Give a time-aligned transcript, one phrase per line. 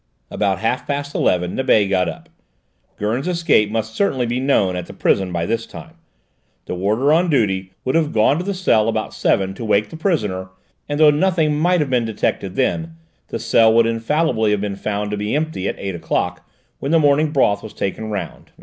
[0.31, 2.27] About half past eleven Nibet got up;
[2.97, 5.93] Gurn's escape must certainly be known at the prison by this time.
[6.65, 9.97] The warder on duty would have gone to the cell about seven to wake the
[9.97, 10.49] prisoner,
[10.89, 12.95] and though nothing might have been detected then,
[13.27, 16.49] the cell would infallibly have been found to be empty at eight o'clock,
[16.79, 18.51] when the morning broth was taken round.